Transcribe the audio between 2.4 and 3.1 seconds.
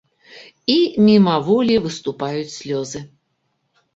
слёзы.